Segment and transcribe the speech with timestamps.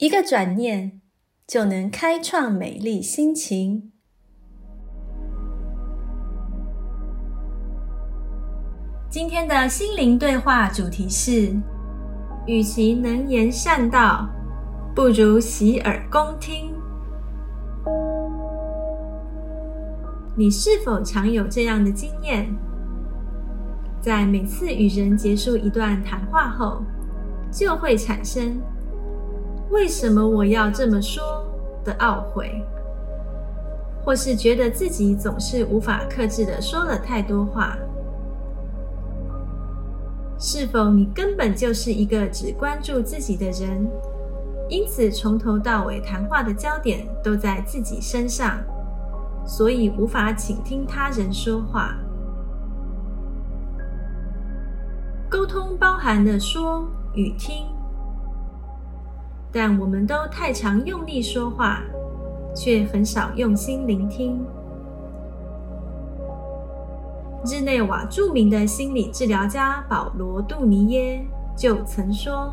[0.00, 1.02] 一个转念
[1.46, 3.92] 就能开创美丽心情。
[9.10, 11.54] 今天的心灵对话主题是：
[12.46, 14.26] 与其能言善道，
[14.94, 16.74] 不如洗耳恭听。
[20.34, 22.50] 你是否常有这样的经验？
[24.00, 26.82] 在每次与人结束一段谈话后，
[27.52, 28.58] 就会产生
[29.70, 31.22] “为什么我要这么说”
[31.84, 32.62] 的懊悔，
[34.04, 37.76] 或是觉得自己总是无法克制的说了太多话。
[40.38, 43.86] 是否你根本就是一个只关注自己的人，
[44.68, 48.58] 因此从头到尾谈话的焦点都在自己身上？
[49.46, 51.94] 所以无法倾听他人说话。
[55.30, 57.66] 沟通包含了说与听，
[59.52, 61.82] 但我们都太常用力说话，
[62.54, 64.44] 却很少用心聆听。
[67.44, 71.26] 日内瓦著名的心理治疗家保罗·杜尼耶
[71.56, 72.52] 就曾说：“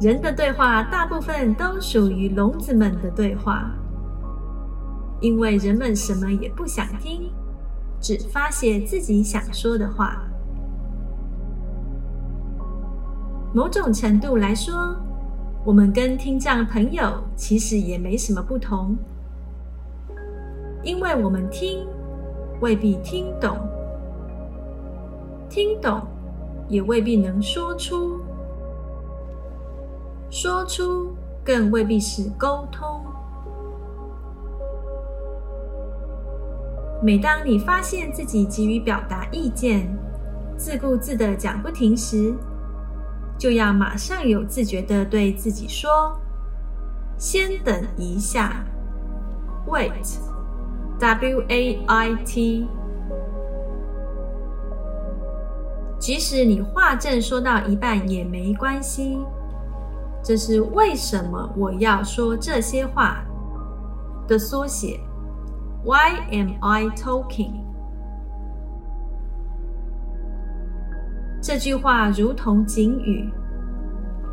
[0.00, 3.70] 人的对话大部分都属于聋子们的对话。”
[5.20, 7.30] 因为人们什么也不想听，
[8.00, 10.22] 只发泄自己想说的话。
[13.52, 14.96] 某种程度来说，
[15.62, 18.96] 我们跟听障朋友其实也没什么不同，
[20.82, 21.86] 因为我们听
[22.60, 23.58] 未必听懂，
[25.50, 26.00] 听懂
[26.66, 28.20] 也未必能说出，
[30.30, 31.10] 说出
[31.44, 33.02] 更未必是沟通。
[37.02, 39.86] 每当你发现自己急于表达意见、
[40.56, 42.34] 自顾自的讲不停时，
[43.40, 46.14] 就要马上有自觉的对自己说
[47.16, 48.62] ：“先等一下
[49.66, 52.68] ，wait，w a i t。
[55.98, 59.18] 即使你话正说到一半也没关系，
[60.22, 63.24] 这是为什么我要说这些话
[64.28, 65.00] 的缩写。”
[65.82, 67.69] Why am I talking？
[71.42, 73.28] 这句话如同警语，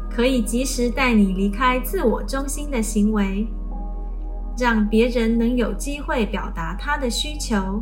[0.10, 3.48] 可以及时带你离开自我中心的行为，
[4.58, 7.82] 让别人能有机会表达他的需求，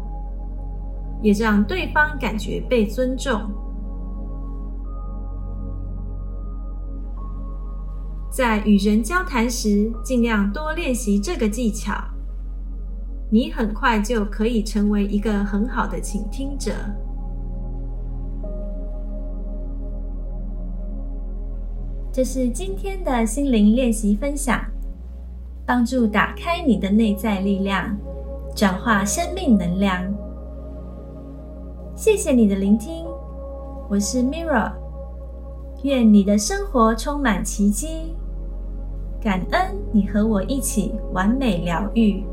[1.24, 3.42] 也让对方感觉被尊重。
[8.32, 11.96] 在与人交谈时，尽量多练习这个技巧。
[13.32, 16.72] 你很快就可以成为一个很好的倾听者。
[22.16, 24.58] 这是今天的心灵练习分享，
[25.66, 27.94] 帮助打开你的内在力量，
[28.56, 30.02] 转化生命能量。
[31.94, 33.06] 谢谢你的聆听，
[33.90, 34.72] 我是 Mirra，
[35.84, 38.16] 愿你的生活充满奇迹。
[39.22, 42.24] 感恩你和我一起完美疗愈。